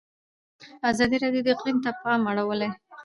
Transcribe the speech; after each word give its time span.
ازادي 0.91 1.17
راډیو 1.23 1.41
د 1.45 1.47
اقلیم 1.55 1.77
ته 1.85 1.89
پام 2.01 2.21
اړولی. 2.31 2.69